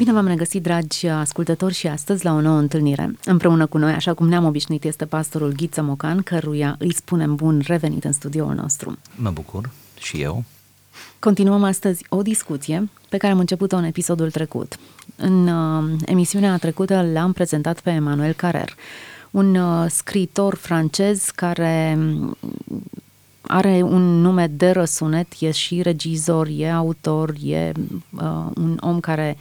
[0.00, 3.16] Bine v-am regăsit, dragi ascultători, și astăzi la o nouă întâlnire.
[3.24, 7.62] Împreună cu noi, așa cum ne-am obișnuit, este pastorul Ghiță Mocan, căruia îi spunem bun
[7.66, 8.98] revenit în studioul nostru.
[9.14, 10.44] Mă bucur și eu.
[11.18, 14.78] Continuăm astăzi o discuție pe care am început-o în episodul trecut.
[15.16, 18.74] În uh, emisiunea trecută l-am prezentat pe Emanuel Carrer,
[19.30, 22.36] un uh, scriitor francez care mm,
[23.40, 27.72] are un nume de răsunet, e și regizor, e autor, e
[28.10, 29.36] uh, un om care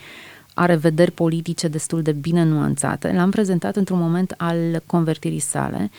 [0.60, 3.12] are vederi politice destul de bine nuanțate.
[3.12, 5.92] L-am prezentat într-un moment al convertirii sale,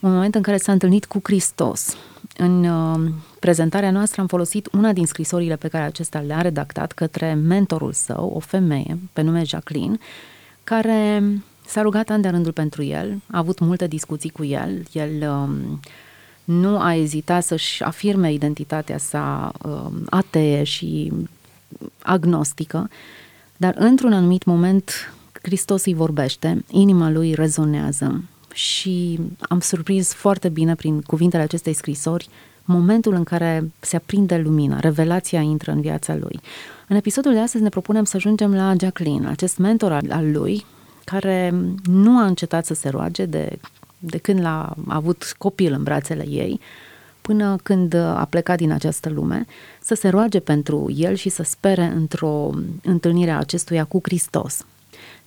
[0.00, 1.96] un moment în care s-a întâlnit cu Hristos.
[2.36, 7.34] În uh, prezentarea noastră am folosit una din scrisorile pe care acesta le-a redactat către
[7.34, 9.98] mentorul său, o femeie pe nume Jacqueline,
[10.64, 11.22] care
[11.66, 15.80] s-a rugat an de rândul pentru el, a avut multe discuții cu el, el um,
[16.44, 21.12] nu a ezitat să-și afirme identitatea sa um, atee și
[22.02, 22.88] agnostică,
[23.62, 25.12] dar într-un anumit moment
[25.42, 32.28] Hristos îi vorbește, inima lui rezonează și am surprins foarte bine prin cuvintele acestei scrisori
[32.64, 36.40] momentul în care se aprinde lumina, revelația intră în viața lui.
[36.88, 40.64] În episodul de astăzi ne propunem să ajungem la Jacqueline, acest mentor al lui,
[41.04, 43.58] care nu a încetat să se roage de,
[43.98, 46.60] de când l-a avut copil în brațele ei,
[47.20, 49.46] până când a plecat din această lume,
[49.84, 52.50] să se roage pentru el și să spere într-o
[52.82, 54.64] întâlnire a acestuia cu Hristos.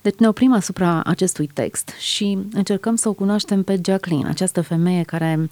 [0.02, 5.02] Deci ne oprim asupra acestui text și încercăm să o cunoaștem pe Jacqueline, această femeie
[5.02, 5.50] care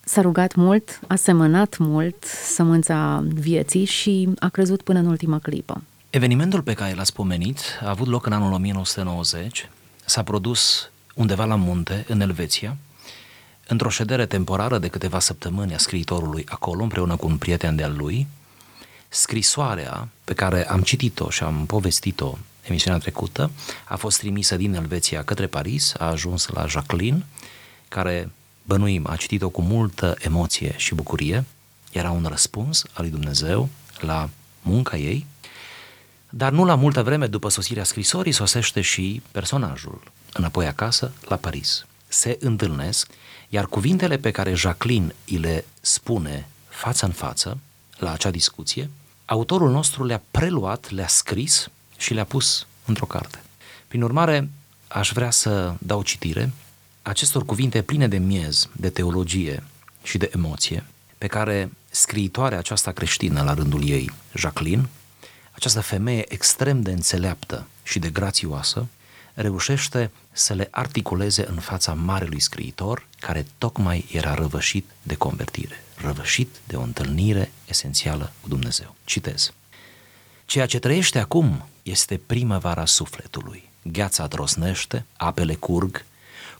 [0.00, 5.82] s-a rugat mult, a semănat mult sămânța vieții și a crezut până în ultima clipă.
[6.10, 9.68] Evenimentul pe care l-ați pomenit a avut loc în anul 1990,
[10.04, 12.76] s-a produs undeva la munte, în Elveția,
[13.70, 18.26] într-o ședere temporară de câteva săptămâni a scriitorului acolo, împreună cu un prieten de-al lui,
[19.08, 23.50] scrisoarea pe care am citit-o și am povestit-o emisiunea trecută
[23.84, 27.26] a fost trimisă din Elveția către Paris, a ajuns la Jacqueline,
[27.88, 28.30] care,
[28.62, 31.44] bănuim, a citit-o cu multă emoție și bucurie.
[31.92, 33.68] Era un răspuns al lui Dumnezeu
[34.00, 34.28] la
[34.62, 35.26] munca ei,
[36.30, 40.02] dar nu la multă vreme după sosirea scrisorii sosește și personajul
[40.32, 41.84] înapoi acasă la Paris.
[42.12, 43.10] Se întâlnesc,
[43.48, 47.58] iar cuvintele pe care Jacqueline îi le spune față în față
[47.98, 48.90] la acea discuție,
[49.24, 53.42] autorul nostru le-a preluat, le-a scris și le-a pus într-o carte.
[53.88, 54.50] Prin urmare,
[54.88, 56.52] aș vrea să dau citire
[57.02, 59.62] acestor cuvinte pline de miez, de teologie
[60.02, 60.84] și de emoție,
[61.18, 64.88] pe care scriitoarea aceasta creștină la rândul ei, Jacqueline,
[65.50, 68.86] această femeie extrem de înțeleaptă și de grațioasă,
[69.34, 76.48] reușește să le articuleze în fața marelui scriitor care tocmai era răvășit de convertire, răvășit
[76.66, 78.94] de o întâlnire esențială cu Dumnezeu.
[79.04, 79.52] Citez.
[80.44, 83.68] Ceea ce trăiește acum este primăvara sufletului.
[83.82, 86.04] Gheața drosnește, apele curg,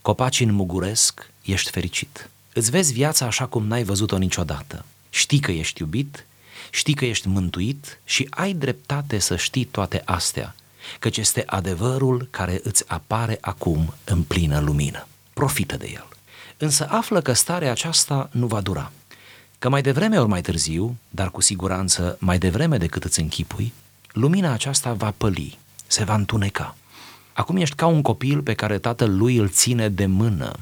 [0.03, 2.29] copacii înmuguresc, ești fericit.
[2.53, 4.85] Îți vezi viața așa cum n-ai văzut-o niciodată.
[5.11, 6.27] Știi că ești iubit,
[6.71, 10.55] știi că ești mântuit și ai dreptate să știi toate astea,
[10.99, 15.07] căci este adevărul care îți apare acum în plină lumină.
[15.33, 16.09] Profită de el.
[16.57, 18.93] Însă află că starea aceasta nu va dura.
[19.59, 23.73] Că mai devreme ori mai târziu, dar cu siguranță mai devreme decât îți închipui,
[24.13, 26.77] lumina aceasta va păli, se va întuneca.
[27.33, 30.53] Acum ești ca un copil pe care tatăl lui îl ține de mână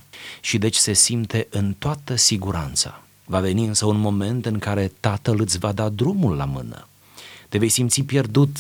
[0.40, 3.02] și deci se simte în toată siguranța.
[3.24, 6.86] Va veni însă un moment în care tatăl îți va da drumul la mână.
[7.48, 8.58] Te vei simți pierdut,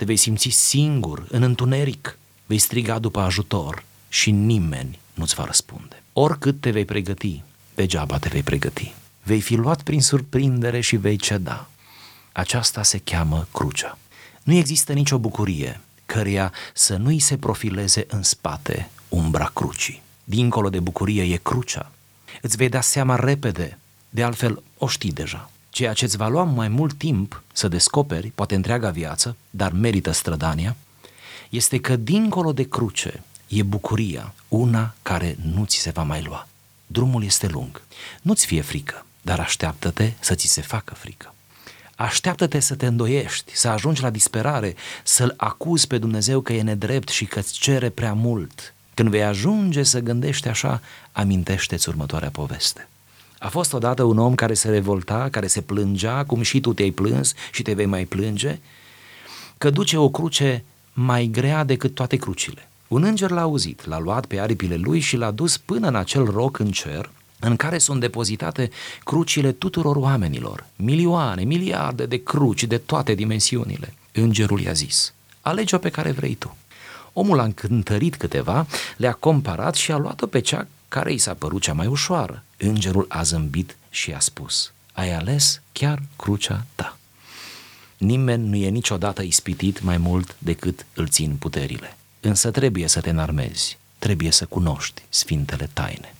[0.00, 2.18] te vei simți singur, în întuneric.
[2.46, 6.02] Vei striga după ajutor și nimeni nu-ți va răspunde.
[6.12, 7.42] Oricât te vei pregăti,
[7.74, 8.94] degeaba te vei pregăti.
[9.22, 11.68] Vei fi luat prin surprindere și vei ceda.
[12.32, 13.98] Aceasta se cheamă crucea.
[14.42, 20.02] Nu există nicio bucurie căreia să nu-i se profileze în spate umbra crucii.
[20.24, 21.90] Dincolo de bucurie e crucea.
[22.42, 23.78] Îți vei da seama repede,
[24.10, 25.50] de altfel o știi deja.
[25.70, 30.10] Ceea ce îți va lua mai mult timp să descoperi, poate întreaga viață, dar merită
[30.10, 30.76] strădania,
[31.50, 36.48] este că dincolo de cruce e bucuria, una care nu ți se va mai lua.
[36.86, 37.82] Drumul este lung.
[38.22, 41.34] Nu-ți fie frică, dar așteaptă-te să ți se facă frică.
[41.96, 44.74] Așteaptă-te să te îndoiești, să ajungi la disperare,
[45.04, 48.74] să-L acuzi pe Dumnezeu că e nedrept și că îți cere prea mult.
[48.94, 50.80] Când vei ajunge să gândești așa,
[51.12, 52.88] amintește-ți următoarea poveste.
[53.42, 56.90] A fost odată un om care se revolta, care se plângea, cum și tu te-ai
[56.90, 58.58] plâns și te vei mai plânge,
[59.58, 62.68] că duce o cruce mai grea decât toate crucile.
[62.88, 66.24] Un înger l-a auzit, l-a luat pe aripile lui și l-a dus până în acel
[66.24, 68.70] roc în cer, în care sunt depozitate
[69.04, 73.94] crucile tuturor oamenilor, milioane, miliarde de cruci de toate dimensiunile.
[74.12, 76.56] Îngerul i-a zis, alege-o pe care vrei tu.
[77.12, 78.66] Omul a încântărit câteva,
[78.96, 82.42] le-a comparat și a luat-o pe cea care i s-a părut cea mai ușoară.
[82.56, 86.96] Îngerul a zâmbit și a spus, ai ales chiar crucea ta.
[87.98, 91.96] Nimeni nu e niciodată ispitit mai mult decât îl țin puterile.
[92.20, 96.14] Însă trebuie să te înarmezi, trebuie să cunoști sfintele taine.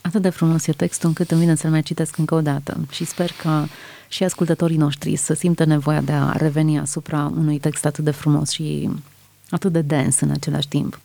[0.00, 3.04] Atât de frumos e textul încât îmi vine să-l mai citesc încă o dată și
[3.04, 3.64] sper că
[4.08, 8.50] și ascultătorii noștri să simtă nevoia de a reveni asupra unui text atât de frumos
[8.50, 8.90] și
[9.50, 11.00] atât de dens în același timp.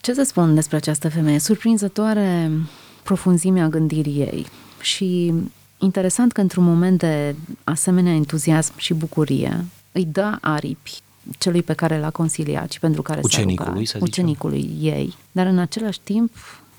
[0.00, 1.38] Ce să spun despre această femeie?
[1.38, 2.50] Surprinzătoare
[3.02, 4.46] profunzimea gândirii ei
[4.80, 5.32] și
[5.78, 7.34] interesant că într-un moment de
[7.64, 11.00] asemenea entuziasm și bucurie îi dă aripi
[11.38, 15.58] celui pe care l-a conciliat și pentru care ucenicului, s-a rugat, ucenicului ei, dar în
[15.58, 16.30] același timp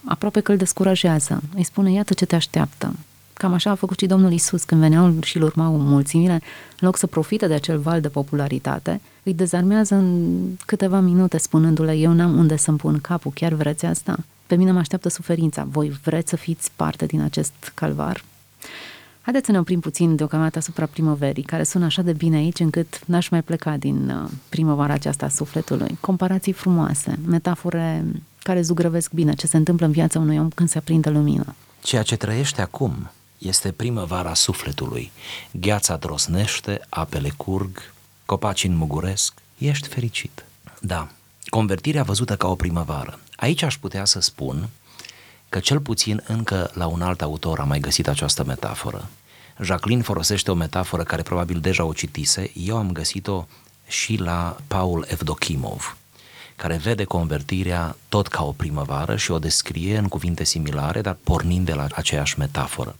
[0.05, 1.39] aproape că îl descurajeze.
[1.55, 2.95] Îi spune, iată ce te așteaptă.
[3.37, 6.39] Cam așa a făcut și Domnul Isus când veneau și îl urmau mulțimile, în
[6.79, 12.11] loc să profite de acel val de popularitate, îi dezarmează în câteva minute spunându-le, eu
[12.11, 14.17] n-am unde să-mi pun capul, chiar vreți asta?
[14.47, 18.23] Pe mine mă așteaptă suferința, voi vreți să fiți parte din acest calvar?
[19.21, 22.99] Haideți să ne oprim puțin deocamdată asupra primăverii, care sună așa de bine aici încât
[23.05, 25.97] n-aș mai pleca din uh, primăvara aceasta a sufletului.
[25.99, 28.05] Comparații frumoase, metafore
[28.43, 31.55] care zugrăvesc bine ce se întâmplă în viața unui om când se aprinde lumină.
[31.81, 35.11] Ceea ce trăiește acum este primăvara sufletului.
[35.51, 37.93] Gheața drosnește, apele curg,
[38.25, 40.45] copacii înmuguresc, ești fericit.
[40.79, 41.07] Da,
[41.45, 43.19] convertirea văzută ca o primăvară.
[43.35, 44.69] Aici aș putea să spun
[45.49, 49.09] că cel puțin încă la un alt autor a mai găsit această metaforă.
[49.61, 53.47] Jacqueline folosește o metaforă care probabil deja o citise, eu am găsit-o
[53.87, 55.96] și la Paul Evdokimov,
[56.57, 61.65] care vede convertirea tot ca o primăvară și o descrie în cuvinte similare, dar pornind
[61.65, 62.95] de la aceeași metaforă.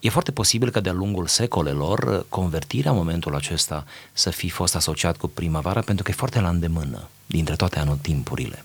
[0.00, 5.16] E foarte posibil că de-a lungul secolelor convertirea în momentul acesta să fi fost asociat
[5.16, 8.64] cu primăvara pentru că e foarte la îndemână dintre toate anotimpurile.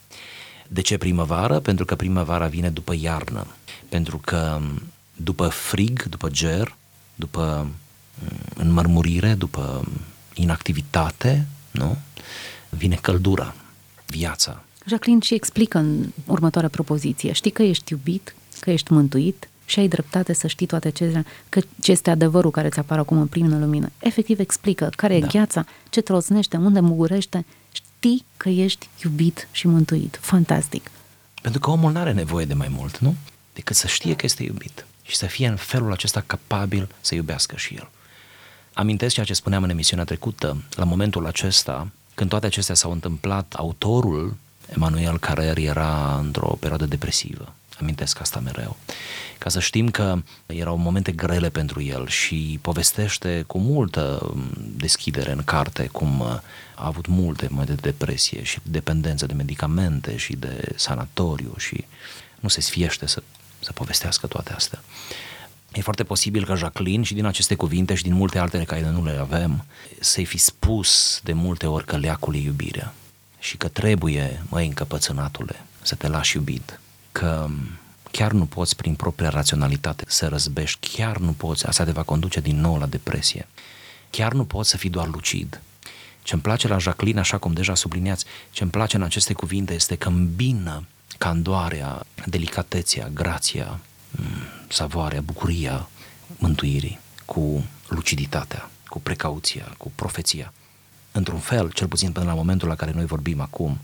[0.68, 1.60] De ce primăvară?
[1.60, 3.48] Pentru că primăvara vine după iarnă,
[3.90, 4.62] pentru că
[5.16, 6.76] după frig, după ger,
[7.16, 7.68] după
[8.20, 9.86] mm, înmărmurire, după
[10.34, 11.98] inactivitate, nu?
[12.70, 13.54] Vine căldura,
[14.08, 14.64] viața.
[14.86, 17.32] Jacqueline și explică în următoarea propoziție.
[17.32, 21.62] Știi că ești iubit, că ești mântuit și ai dreptate să știi toate acestea, că
[21.82, 23.92] ce este adevărul care ți apare acum în plină lumină.
[24.00, 25.28] Efectiv explică care e da.
[25.28, 27.46] gheața, ce trosnește, unde mugurește.
[27.72, 30.18] Știi că ești iubit și mântuit.
[30.22, 30.92] Fantastic.
[31.42, 33.16] Pentru că omul nu are nevoie de mai mult, nu?
[33.54, 37.56] Decât să știe că este iubit și să fie în felul acesta capabil să iubească
[37.56, 37.90] și el.
[38.74, 43.54] Amintesc ceea ce spuneam în emisiunea trecută, la momentul acesta, când toate acestea s-au întâmplat,
[43.54, 44.36] autorul,
[44.76, 47.54] Emanuel Carrer, era într-o perioadă depresivă.
[47.80, 48.78] Amintesc asta mereu.
[49.38, 55.44] Ca să știm că erau momente grele pentru el și povestește cu multă deschidere în
[55.44, 56.42] carte cum a
[56.76, 61.86] avut multe momente de depresie și dependență de medicamente și de sanatoriu și
[62.40, 63.24] nu se sfiește să,
[63.60, 64.82] să povestească toate astea.
[65.76, 69.04] E foarte posibil ca Jacqueline și din aceste cuvinte și din multe altele care nu
[69.04, 69.66] le avem
[70.00, 72.94] să-i fi spus de multe ori că leacul e iubirea
[73.40, 76.80] și că trebuie, măi încăpățânatule, să te lași iubit,
[77.12, 77.50] că
[78.12, 82.40] chiar nu poți prin propria raționalitate să răzbești, chiar nu poți, asta te va conduce
[82.40, 83.48] din nou la depresie,
[84.10, 85.62] chiar nu poți să fii doar lucid.
[86.24, 90.08] Ce-mi place la Jacqueline, așa cum deja subliniați, ce-mi place în aceste cuvinte este că
[90.08, 90.86] îmbină
[91.18, 93.80] candoarea, delicatețea, grația,
[94.68, 95.90] savoarea, bucuria
[96.38, 100.54] mântuirii, cu luciditatea, cu precauția, cu profeția.
[101.12, 103.78] Într-un fel, cel puțin până la momentul la care noi vorbim acum,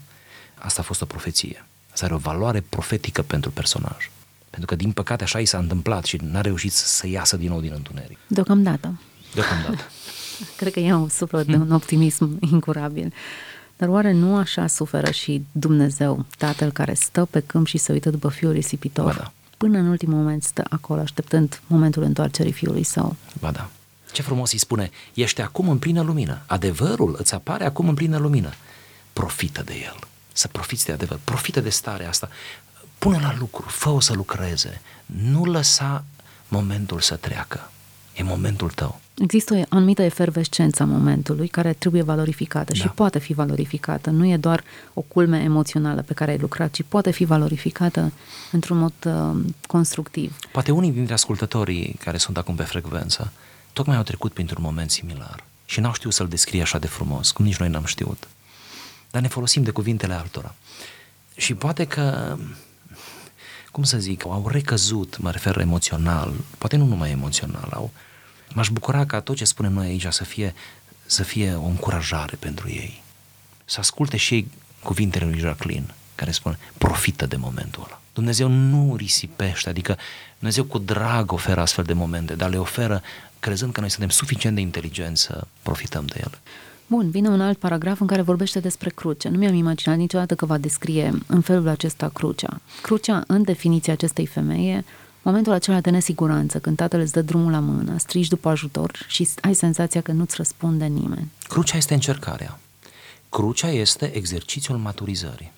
[0.55, 1.65] asta a fost o profeție.
[1.91, 4.09] Asta are o valoare profetică pentru personaj.
[4.49, 7.61] Pentru că, din păcate, așa i s-a întâmplat și n-a reușit să iasă din nou
[7.61, 8.17] din întuneric.
[8.27, 8.99] Deocamdată.
[9.33, 9.83] Deocamdată.
[10.57, 13.13] Cred că eu suflă de un optimism incurabil.
[13.77, 18.09] Dar oare nu așa suferă și Dumnezeu, Tatăl care stă pe câmp și se uită
[18.09, 19.05] după fiul risipitor?
[19.05, 23.15] Ba da până în ultimul moment stă acolo, așteptând momentul întoarcerii fiului său.
[23.39, 23.69] Ba da.
[24.11, 26.41] Ce frumos îi spune, ești acum în plină lumină.
[26.45, 28.53] Adevărul îți apare acum în plină lumină.
[29.13, 29.95] Profită de el.
[30.31, 31.19] Să profiți de adevăr.
[31.23, 32.29] Profită de starea asta.
[32.97, 34.81] Pune la lucru, fă-o să lucreze.
[35.05, 36.03] Nu lăsa
[36.47, 37.71] momentul să treacă.
[38.21, 38.99] E momentul tău.
[39.17, 42.79] Există o anumită efervescență a momentului care trebuie valorificată da.
[42.79, 44.09] și poate fi valorificată.
[44.09, 44.63] Nu e doar
[44.93, 48.11] o culme emoțională pe care ai lucrat, ci poate fi valorificată
[48.51, 50.35] într-un mod uh, constructiv.
[50.51, 53.31] Poate unii dintre ascultătorii care sunt acum pe frecvență
[53.73, 57.45] tocmai au trecut printr-un moment similar și n-au știut să-l descrie așa de frumos, cum
[57.45, 58.27] nici noi n-am știut.
[59.11, 60.55] Dar ne folosim de cuvintele altora.
[61.35, 62.37] Și poate că
[63.71, 67.91] cum să zic, au recăzut, mă refer emoțional, poate nu numai emoțional, au,
[68.53, 70.53] M-aș bucura ca tot ce spunem noi aici să fie,
[71.05, 73.03] să fie o încurajare pentru ei.
[73.65, 74.47] să asculte și ei
[74.83, 78.01] cuvintele lui Jacqueline, care spune, profită de momentul ăla.
[78.13, 79.97] Dumnezeu nu risipește, adică
[80.37, 83.01] Dumnezeu cu drag oferă astfel de momente, dar le oferă
[83.39, 86.39] crezând că noi suntem suficient de inteligenți să profităm de ele.
[86.87, 89.29] Bun, vine un alt paragraf în care vorbește despre cruce.
[89.29, 92.61] Nu mi-am imaginat niciodată că va descrie în felul acesta crucea.
[92.81, 94.85] Crucea, în definiția acestei femeie,
[95.21, 99.29] momentul acela de nesiguranță, când tatăl îți dă drumul la mână, strigi după ajutor și
[99.41, 101.31] ai senzația că nu-ți răspunde nimeni.
[101.47, 102.59] Crucea este încercarea.
[103.29, 105.51] Crucea este exercițiul maturizării.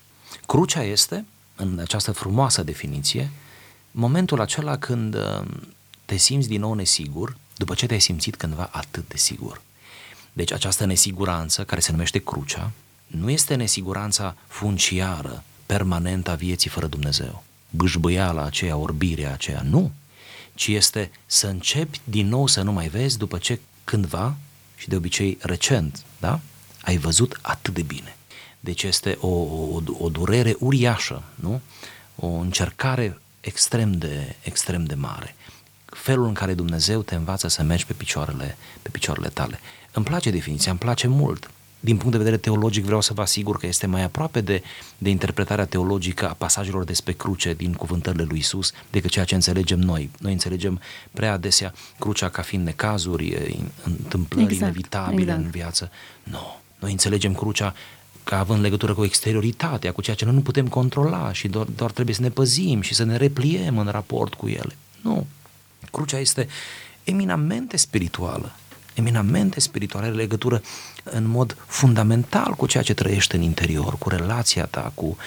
[0.45, 3.31] Crucea este, în această frumoasă definiție,
[3.91, 5.45] momentul acela când uh,
[6.05, 9.61] te simți din nou nesigur, după ce te-ai simțit cândva atât de sigur.
[10.33, 12.71] Deci această nesiguranță, care se numește crucea,
[13.07, 17.43] nu este nesiguranța funciară, permanentă a vieții fără Dumnezeu.
[17.75, 19.91] Bâșbâiala aceea, orbirea aceea, nu.
[20.53, 24.35] Ci este să începi din nou să nu mai vezi după ce cândva,
[24.75, 26.39] și de obicei recent, da?
[26.81, 28.15] ai văzut atât de bine.
[28.59, 31.61] Deci este o, o, o durere uriașă, nu?
[32.15, 35.35] O încercare extrem de, extrem de mare.
[35.85, 39.59] Felul în care Dumnezeu te învață să mergi pe picioarele, pe picioarele tale.
[39.91, 41.51] Îmi place definiția, îmi place mult.
[41.83, 44.63] Din punct de vedere teologic vreau să vă asigur că este mai aproape de,
[44.97, 49.79] de interpretarea teologică a pasajelor despre cruce din cuvântările lui Isus decât ceea ce înțelegem
[49.79, 50.09] noi.
[50.19, 50.79] Noi înțelegem
[51.11, 55.43] prea adesea crucea ca fiind necazuri, întâmplări exact, inevitabile exact.
[55.43, 55.91] în viață.
[56.23, 56.31] Nu.
[56.31, 56.57] No.
[56.79, 57.73] Noi înțelegem crucea
[58.23, 61.91] ca având legătură cu exterioritatea, cu ceea ce noi nu putem controla și doar, doar
[61.91, 64.75] trebuie să ne păzim și să ne repliem în raport cu ele.
[65.01, 65.27] Nu.
[65.91, 66.47] Crucea este
[67.03, 68.55] eminamente spirituală
[68.93, 70.61] eminamente spirituale are legătură
[71.03, 75.17] în mod fundamental cu ceea ce trăiești în interior, cu relația ta, cu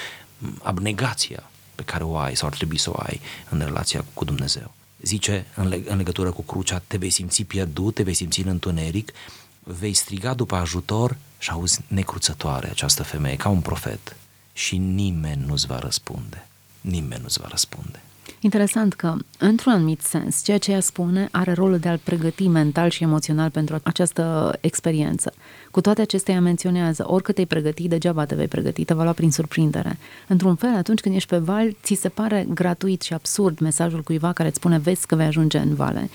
[0.62, 4.74] abnegația pe care o ai sau ar trebui să o ai în relația cu Dumnezeu.
[5.02, 8.48] Zice în, leg- în legătură cu crucea, te vei simți pierdut, te vei simți în
[8.48, 9.12] întuneric,
[9.60, 14.16] vei striga după ajutor și auzi necruțătoare această femeie, ca un profet.
[14.52, 16.48] Și nimeni nu-ți va răspunde.
[16.80, 18.02] Nimeni nu-ți va răspunde.
[18.40, 22.90] Interesant că, într-un anumit sens, ceea ce ea spune are rolul de a-l pregăti mental
[22.90, 25.32] și emoțional pentru această experiență.
[25.70, 29.12] Cu toate acestea, ea menționează, oricât te-ai pregăti, degeaba te vei pregăti, te va lua
[29.12, 29.98] prin surprindere.
[30.26, 34.32] Într-un fel, atunci când ești pe val, ți se pare gratuit și absurd mesajul cuiva
[34.32, 36.10] care îți spune, vezi că vei ajunge în vale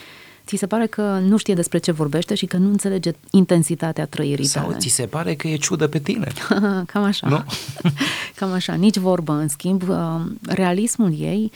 [0.46, 4.46] ți se pare că nu știe despre ce vorbește și că nu înțelege intensitatea trăirii
[4.46, 4.78] Sau tale.
[4.78, 6.32] ți se pare că e ciudă pe tine.
[6.92, 7.28] Cam așa.
[7.28, 7.44] Nu?
[8.36, 8.74] Cam așa.
[8.74, 11.52] Nici vorbă, în schimb, uh, realismul ei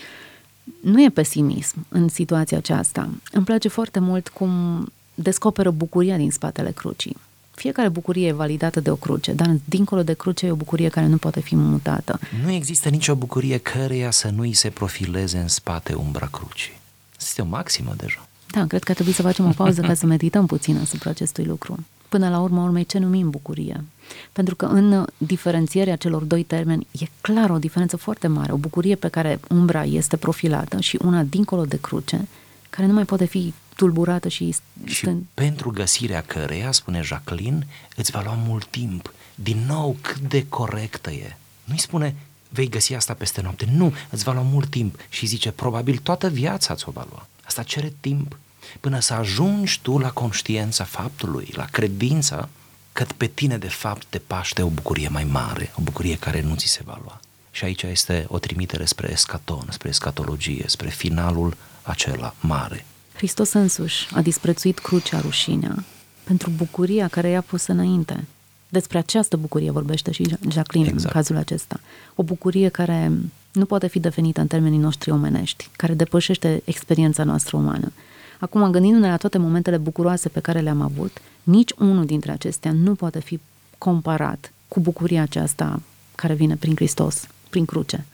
[0.80, 3.08] nu e pesimism în situația aceasta.
[3.32, 7.16] Îmi place foarte mult cum descoperă bucuria din spatele crucii.
[7.54, 11.06] Fiecare bucurie e validată de o cruce, dar dincolo de cruce e o bucurie care
[11.06, 12.18] nu poate fi mutată.
[12.44, 16.80] Nu există nicio bucurie căreia să nu îi se profileze în spate umbra crucii.
[17.20, 18.28] Este o maximă deja.
[18.50, 21.44] Da, cred că ar trebui să facem o pauză ca să medităm puțin asupra acestui
[21.44, 21.78] lucru.
[22.08, 23.84] Până la urmă, urmei, ce numim bucurie?
[24.32, 28.52] Pentru că în diferențierea celor doi termeni e clar o diferență foarte mare.
[28.52, 32.28] O bucurie pe care umbra este profilată și una dincolo de cruce,
[32.70, 34.54] care nu mai poate fi tulburată și...
[34.84, 39.12] Și pentru găsirea căreia, spune Jacqueline, îți va lua mult timp.
[39.34, 41.36] Din nou, cât de corectă e.
[41.64, 42.14] Nu-i spune,
[42.48, 43.68] vei găsi asta peste noapte.
[43.72, 44.98] Nu, îți va lua mult timp.
[45.08, 47.26] Și zice, probabil toată viața ți-o va lua.
[47.44, 48.38] Asta cere timp
[48.80, 52.48] până să ajungi tu la conștiința faptului, la credința
[52.92, 56.54] că pe tine de fapt te paște o bucurie mai mare, o bucurie care nu
[56.54, 57.20] ți se va lua.
[57.50, 62.86] Și aici este o trimitere spre escaton, spre escatologie, spre finalul acela mare.
[63.14, 65.84] Hristos însuși a disprețuit crucea, rușinea,
[66.24, 68.24] pentru bucuria care i-a pus înainte.
[68.68, 71.14] Despre această bucurie vorbește și Jacqueline exact.
[71.14, 71.80] în cazul acesta.
[72.14, 73.12] O bucurie care
[73.52, 77.92] nu poate fi definită în termenii noștri omenești, care depășește experiența noastră umană.
[78.38, 82.94] Acum, gândindu-ne la toate momentele bucuroase pe care le-am avut, nici unul dintre acestea nu
[82.94, 83.40] poate fi
[83.78, 85.80] comparat cu bucuria aceasta
[86.14, 88.04] care vine prin Hristos, prin cruce.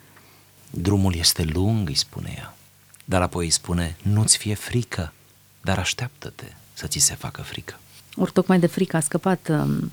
[0.71, 2.57] Drumul este lung, îi spune ea,
[3.05, 5.12] dar apoi îi spune, nu-ți fie frică,
[5.61, 7.79] dar așteaptă-te să ți se facă frică.
[8.17, 9.93] Ori tocmai de frică a scăpat um,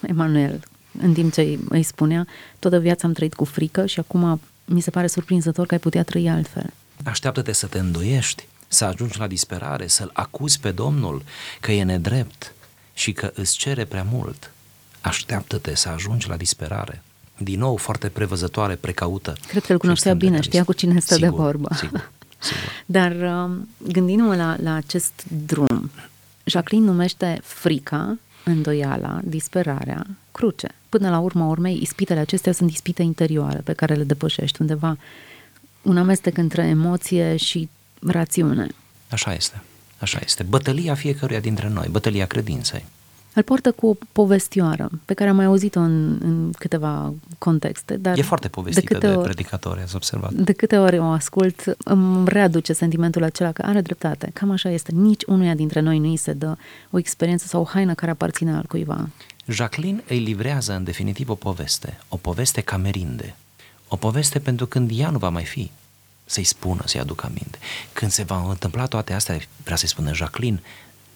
[0.00, 0.64] Emanuel,
[1.00, 2.26] în timp ce îi spunea,
[2.58, 6.02] toată viața am trăit cu frică și acum mi se pare surprinzător că ai putea
[6.02, 6.72] trăi altfel.
[7.04, 11.22] Așteaptă-te să te îndoiești, să ajungi la disperare, să-L acuzi pe Domnul
[11.60, 12.54] că e nedrept
[12.94, 14.50] și că îți cere prea mult.
[15.00, 17.02] Așteaptă-te să ajungi la disperare.
[17.38, 19.36] Din nou, foarte prevăzătoare, precaută.
[19.46, 21.68] Cred că îl cunoștea bine, știa cu cine stă sigur, de vorbă.
[21.74, 22.72] Sigur, sigur.
[22.96, 25.90] Dar um, gândindu-mă la, la acest drum,
[26.44, 30.68] Jacqueline numește frica, îndoiala, disperarea, cruce.
[30.88, 34.96] Până la urmă, urmei, ispitele acestea sunt ispite interioare pe care le depășești undeva
[35.82, 37.68] un amestec între emoție și
[38.10, 38.66] rațiune.
[39.10, 39.62] Așa este.
[39.98, 40.42] Așa este.
[40.42, 42.84] Bătălia fiecăruia dintre noi, bătălia credinței.
[43.32, 47.96] îl poartă cu o povestioară pe care am mai auzit-o în, în câteva contexte.
[47.96, 50.32] Dar e foarte povestită de, câte de ori, predicatori, ați observat.
[50.32, 54.30] De câte ori o ascult, îmi readuce sentimentul acela că are dreptate.
[54.32, 54.92] Cam așa este.
[54.92, 56.56] Nici unuia dintre noi nu îi se dă
[56.90, 59.08] o experiență sau o haină care aparține al cuiva.
[59.48, 63.36] Jacqueline îi livrează în definitiv o poveste, o poveste camerinde,
[63.88, 65.70] o poveste pentru când ea nu va mai fi,
[66.26, 67.58] să-i spună, să-i aducă aminte.
[67.92, 70.62] Când se va întâmpla toate astea, vrea să-i spună Jacqueline,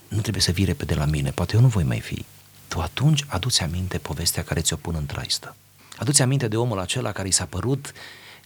[0.09, 2.25] nu trebuie să vii repede la mine, poate eu nu voi mai fi.
[2.69, 5.57] Tu atunci aduți aminte povestea care ți-o pun în traistă.
[5.97, 7.93] Aduți aminte de omul acela care i s-a părut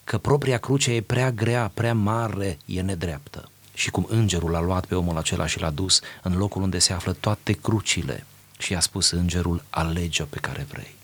[0.05, 3.49] că propria cruce e prea grea, prea mare, e nedreaptă.
[3.75, 6.93] Și cum îngerul l-a luat pe omul acela și l-a dus în locul unde se
[6.93, 8.27] află toate crucile
[8.59, 10.95] și i-a spus îngerul, alege-o pe care vrei.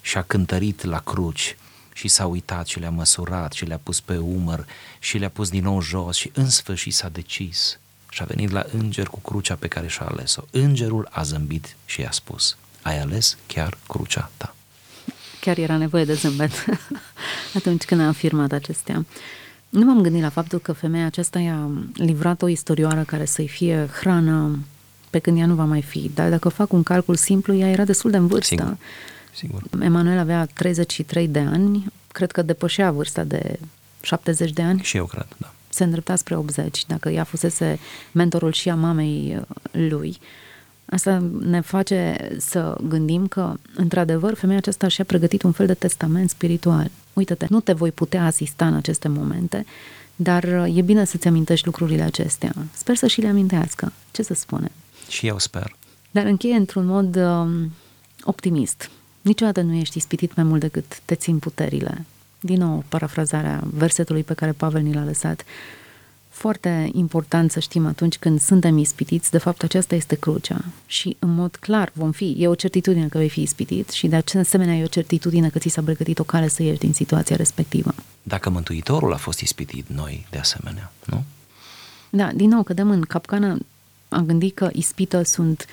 [0.00, 1.56] Și a cântărit la cruci
[1.96, 4.66] și s-a uitat și le-a măsurat și le-a pus pe umăr
[4.98, 7.78] și le-a pus din nou jos și în sfârșit s-a decis
[8.10, 10.42] și a venit la înger cu crucea pe care și-a ales-o.
[10.50, 14.54] Îngerul a zâmbit și i-a spus, ai ales chiar crucea ta.
[15.40, 16.64] Chiar era nevoie de zâmbet
[17.58, 19.06] atunci când a afirmat acestea.
[19.68, 23.88] Nu m-am gândit la faptul că femeia aceasta i-a livrat o istorioară care să-i fie
[24.00, 24.58] hrană
[25.10, 26.10] pe când ea nu va mai fi.
[26.14, 28.54] Dar dacă fac un calcul simplu, ea era destul de în vârstă.
[28.54, 28.76] Sigur.
[29.34, 29.62] Sigur.
[29.80, 33.58] Emanuel avea 33 de ani, cred că depășea vârsta de
[34.00, 34.80] 70 de ani.
[34.82, 37.78] Și eu cred, da se îndrepta spre 80, dacă ea fusese
[38.12, 40.18] mentorul și a mamei uh, lui.
[40.84, 46.30] Asta ne face să gândim că, într-adevăr, femeia aceasta și-a pregătit un fel de testament
[46.30, 46.90] spiritual.
[47.12, 49.66] Uită-te, nu te voi putea asista în aceste momente,
[50.16, 52.52] dar uh, e bine să-ți amintești lucrurile acestea.
[52.72, 53.92] Sper să și le amintească.
[54.10, 54.70] Ce să spune?
[55.08, 55.76] Și eu sper.
[56.10, 57.66] Dar încheie într-un mod uh,
[58.22, 58.90] optimist.
[59.24, 62.04] Niciodată nu ești ispitit mai mult decât te țin puterile
[62.40, 65.44] din nou parafrazarea versetului pe care Pavel ni l-a lăsat,
[66.28, 71.34] foarte important să știm atunci când suntem ispitiți, de fapt aceasta este crucea și în
[71.34, 74.82] mod clar vom fi, e o certitudine că vei fi ispitit și de asemenea e
[74.84, 77.94] o certitudine că ți s-a pregătit o cale să ieși din situația respectivă.
[78.22, 81.24] Dacă Mântuitorul a fost ispitit, noi de asemenea, nu?
[82.10, 83.58] Da, din nou cădem în capcană,
[84.08, 85.66] am gândit că ispită sunt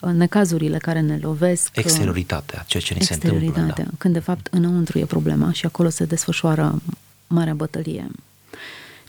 [0.00, 1.76] necazurile care ne lovesc.
[1.76, 3.72] Exterioritatea, ceea ce ni se întâmplă.
[3.76, 3.84] Da.
[3.98, 6.82] când de fapt înăuntru e problema și acolo se desfășoară
[7.26, 8.10] marea bătălie.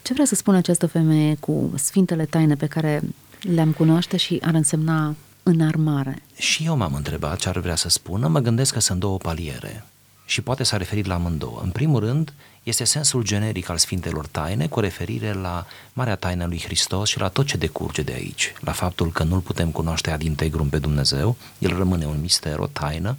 [0.02, 3.02] Ce vrea să spună această femeie cu sfintele taine pe care
[3.40, 6.22] le-am cunoaște și ar însemna înarmare?
[6.36, 9.84] Și eu m-am întrebat ce ar vrea să spună, mă gândesc că sunt două paliere
[10.24, 11.60] și poate s-a referit la amândouă.
[11.62, 16.62] În primul rând, este sensul generic al Sfintelor Taine cu referire la Marea Taină lui
[16.64, 20.22] Hristos și la tot ce decurge de aici, la faptul că nu-L putem cunoaște ad
[20.22, 23.16] integrum pe Dumnezeu, El rămâne un mister, o taină,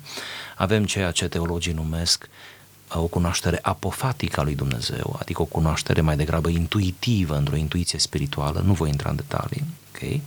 [0.57, 2.51] avem ceea ce teologii numesc uh,
[2.95, 8.61] o cunoaștere apofatică a lui Dumnezeu, adică o cunoaștere mai degrabă intuitivă, într-o intuiție spirituală,
[8.65, 10.19] nu voi intra în detalii, ok?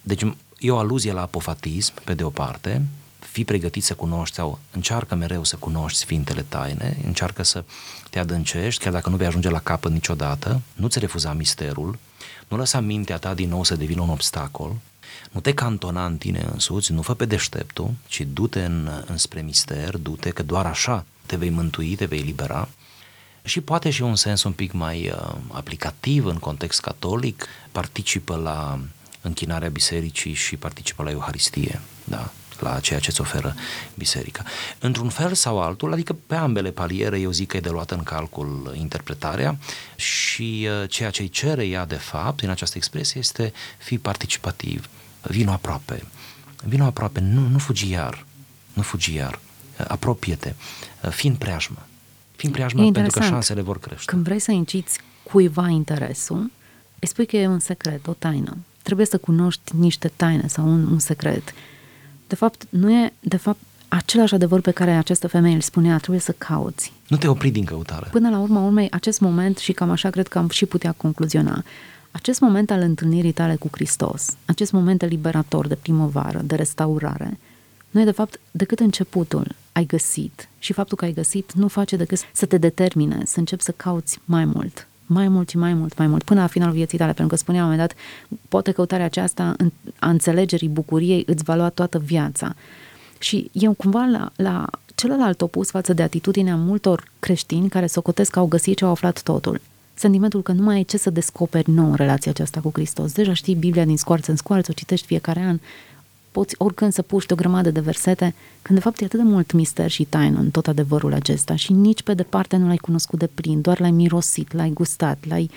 [0.00, 0.22] Deci
[0.58, 2.82] e o aluzie la apofatism, pe de o parte,
[3.30, 7.64] fii pregătit să cunoști sau încearcă mereu să cunoști Sfintele Taine, încearcă să
[8.10, 11.98] te adâncești, chiar dacă nu vei ajunge la capăt niciodată, nu-ți refuza misterul,
[12.48, 14.76] nu lăsa mintea ta din nou să devină un obstacol,
[15.30, 19.96] nu te cantona în tine însuți, nu fă pe deșteptul, ci du-te în, înspre mister,
[19.96, 22.68] du-te că doar așa te vei mântui, te vei libera
[23.44, 28.80] și poate și un sens un pic mai uh, aplicativ în context catolic, participă la
[29.20, 31.80] închinarea bisericii și participă la Euharistie.
[32.04, 32.32] Da?
[32.60, 33.54] La ceea ce îți oferă
[33.94, 34.42] biserica.
[34.78, 38.02] Într-un fel sau altul, adică pe ambele paliere, eu zic că e de luat în
[38.02, 39.58] calcul interpretarea
[39.96, 44.88] și uh, ceea ce îi cere ea de fapt, în această expresie, este fi participativ,
[45.22, 46.06] vino aproape,
[46.64, 48.26] vino aproape, nu, nu fugi iar,
[48.72, 49.38] nu fugi iar,
[49.78, 50.54] uh, apropie-te,
[51.02, 51.86] uh, fi în preajmă,
[52.36, 54.04] fi în preajmă pentru că șansele vor crește.
[54.06, 56.50] Când vrei să inciți cuiva interesul,
[56.98, 58.56] îi spui că e un secret, o taină.
[58.82, 61.54] Trebuie să cunoști niște taine sau un, un secret
[62.30, 66.20] de fapt, nu e, de fapt, același adevăr pe care această femeie îl spunea, trebuie
[66.20, 66.92] să cauți.
[67.08, 68.08] Nu te opri din căutare.
[68.10, 71.64] Până la urma urmei, acest moment, și cam așa cred că am și putea concluziona,
[72.10, 77.38] acest moment al întâlnirii tale cu Hristos, acest moment eliberator de primăvară, de restaurare,
[77.90, 79.54] nu e de fapt decât începutul.
[79.72, 83.62] Ai găsit și faptul că ai găsit nu face decât să te determine, să începi
[83.62, 86.98] să cauți mai mult, mai mult și mai mult, mai mult, până la finalul vieții
[86.98, 87.98] tale, pentru că spunea la un moment dat,
[88.48, 89.56] poate căutarea aceasta
[89.98, 92.54] a înțelegerii bucuriei îți va lua toată viața.
[93.18, 98.38] Și eu cumva la, la celălalt opus față de atitudinea multor creștini care socotesc că
[98.38, 99.60] au găsit ce au aflat totul.
[99.94, 103.12] Sentimentul că nu mai ai ce să descoperi nou în relația aceasta cu Hristos.
[103.12, 105.58] Deja știi Biblia din scoarță în scoarță, o citești fiecare an,
[106.32, 109.52] poți oricând să puști o grămadă de versete, când de fapt e atât de mult
[109.52, 113.26] mister și taină în tot adevărul acesta și nici pe departe nu l-ai cunoscut de
[113.26, 115.50] plin, doar l-ai mirosit, l-ai gustat, l-ai...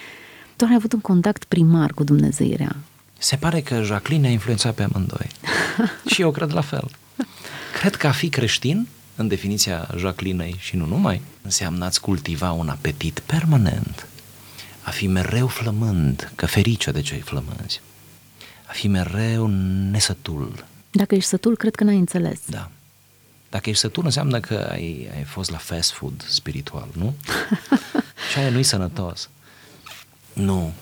[0.55, 2.75] doar ai avut un contact primar cu Dumnezeirea.
[3.17, 5.27] Se pare că Jacqueline a influențat pe amândoi.
[6.11, 6.89] și eu cred la fel.
[7.79, 12.69] Cred că a fi creștin, în definiția Jacquelinei și nu numai, înseamnă a-ți cultiva un
[12.69, 14.07] apetit permanent,
[14.81, 17.81] a fi mereu flămând, că ferice de cei flămânzi,
[18.73, 19.47] a fi mereu
[19.91, 20.65] nesătul.
[20.91, 22.39] Dacă ești sătul, cred că n-ai înțeles.
[22.45, 22.69] Da.
[23.49, 27.13] Dacă ești sătul, înseamnă că ai, ai fost la fast food spiritual, nu?
[28.31, 29.29] și aia nu-i sănătos.
[30.33, 30.73] Nu.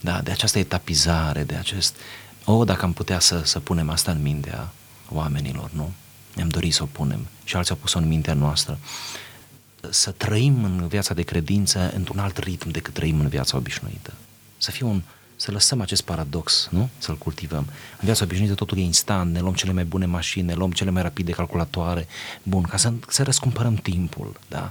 [0.00, 1.96] Da, de această etapizare, de acest...
[2.44, 4.72] O, oh, dacă am putea să, să punem asta în mintea
[5.08, 5.92] oamenilor, nu?
[6.34, 8.78] Ne-am dorit să o punem și alții au pus-o în mintea noastră.
[9.90, 14.12] Să trăim în viața de credință într-un alt ritm decât trăim în viața obișnuită.
[14.58, 15.02] Să fie un,
[15.42, 16.88] să lăsăm acest paradox, nu?
[16.98, 17.66] Să-l cultivăm.
[17.68, 20.90] În viața obișnuită totul e instant, ne luăm cele mai bune mașini, ne luăm cele
[20.90, 22.06] mai rapide calculatoare,
[22.42, 24.70] bun, ca să, să răscumpărăm timpul, da?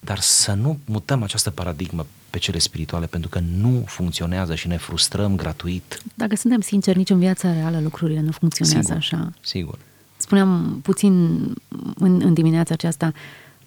[0.00, 4.76] Dar să nu mutăm această paradigmă pe cele spirituale, pentru că nu funcționează și ne
[4.76, 6.02] frustrăm gratuit.
[6.14, 9.32] Dacă suntem sinceri, nici în viața reală lucrurile nu funcționează sigur, așa.
[9.40, 9.78] Sigur.
[10.16, 11.12] Spuneam puțin
[11.94, 13.12] în, în dimineața aceasta,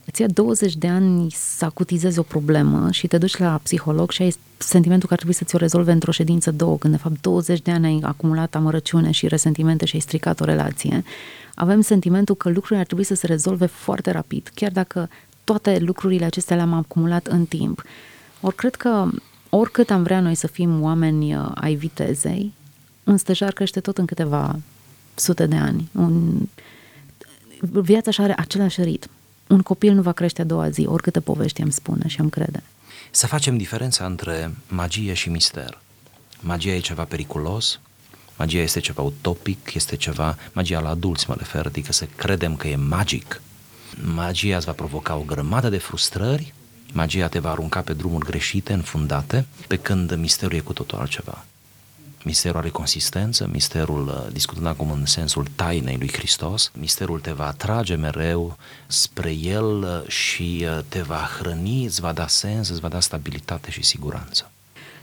[0.05, 4.21] îți ia 20 de ani să acutizezi o problemă și te duci la psiholog și
[4.21, 7.61] ai sentimentul că ar trebui să ți-o rezolve într-o ședință, două, când de fapt 20
[7.61, 11.03] de ani ai acumulat amărăciune și resentimente și ai stricat o relație,
[11.55, 15.09] avem sentimentul că lucrurile ar trebui să se rezolve foarte rapid, chiar dacă
[15.43, 17.83] toate lucrurile acestea le-am acumulat în timp.
[18.41, 19.09] Ori cred că
[19.49, 22.53] oricât am vrea noi să fim oameni uh, ai vitezei,
[23.03, 24.59] un stejar crește tot în câteva
[25.15, 25.89] sute de ani.
[25.91, 26.33] Un...
[27.59, 29.09] Viața așa are același ritm.
[29.53, 32.63] Un copil nu va crește a doua zi, oricâte povești îmi spune și îmi crede.
[33.11, 35.81] Să facem diferența între magie și mister.
[36.39, 37.79] Magia e ceva periculos,
[38.37, 42.67] magia este ceva utopic, este ceva, magia la adulți mă refer, adică să credem că
[42.67, 43.41] e magic.
[44.13, 46.53] Magia îți va provoca o grămadă de frustrări,
[46.93, 51.45] magia te va arunca pe drumuri greșite, înfundate, pe când misterul e cu totul altceva.
[52.23, 57.47] Misterul are consistență, misterul, uh, discutând acum în sensul tainei lui Hristos, misterul te va
[57.47, 58.57] atrage mereu
[58.87, 62.99] spre El uh, și uh, te va hrăni, îți va da sens, îți va da
[62.99, 64.51] stabilitate și siguranță.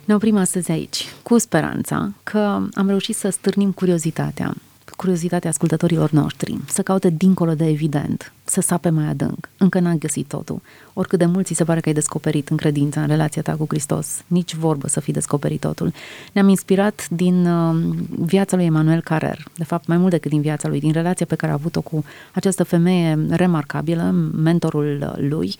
[0.05, 2.39] Ne oprim astăzi aici, cu speranța că
[2.75, 4.55] am reușit să stârnim curiozitatea
[5.01, 9.49] curiozitatea ascultătorilor noștri, să caute dincolo de evident, să sape mai adânc.
[9.57, 10.61] Încă n-am găsit totul.
[10.93, 13.65] Oricât de mult ți se pare că ai descoperit în credința, în relația ta cu
[13.69, 15.93] Hristos, nici vorbă să fi descoperit totul.
[16.33, 20.69] Ne-am inspirat din uh, viața lui Emanuel Carrer, de fapt mai mult decât din viața
[20.69, 25.55] lui, din relația pe care a avut-o cu această femeie remarcabilă, mentorul lui,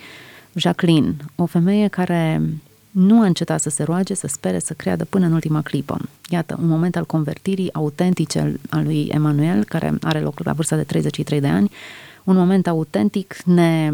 [0.55, 2.43] Jacqueline, o femeie care
[2.91, 5.99] nu a încetat să se roage, să spere, să creadă până în ultima clipă.
[6.29, 10.83] Iată, un moment al convertirii autentice al lui Emanuel, care are loc la vârsta de
[10.83, 11.71] 33 de ani,
[12.25, 13.93] un moment autentic ne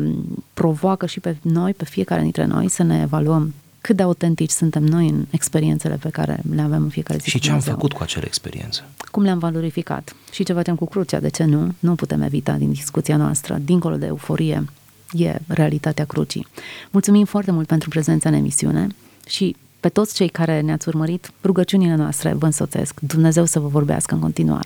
[0.54, 4.84] provoacă și pe noi, pe fiecare dintre noi, să ne evaluăm cât de autentici suntem
[4.84, 7.28] noi în experiențele pe care le avem în fiecare zi.
[7.28, 8.84] Și ce am făcut cu acele experiențe?
[9.10, 10.14] Cum le-am valorificat?
[10.32, 11.20] Și ce facem cu crucea?
[11.20, 11.74] De ce nu?
[11.78, 14.64] Nu putem evita din discuția noastră, dincolo de euforie,
[15.12, 16.46] e realitatea crucii.
[16.90, 18.86] Mulțumim foarte mult pentru prezența în emisiune
[19.26, 23.00] și pe toți cei care ne-ați urmărit, rugăciunile noastre vă însoțesc.
[23.00, 24.64] Dumnezeu să vă vorbească în continuare.